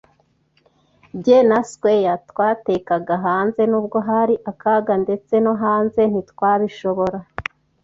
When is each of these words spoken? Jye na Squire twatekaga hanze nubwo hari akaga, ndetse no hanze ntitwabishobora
Jye 1.23 1.37
na 1.49 1.59
Squire 1.71 2.15
twatekaga 2.29 3.15
hanze 3.27 3.61
nubwo 3.71 3.97
hari 4.09 4.35
akaga, 4.51 4.93
ndetse 5.03 5.33
no 5.43 5.53
hanze 5.63 6.01
ntitwabishobora 6.07 7.19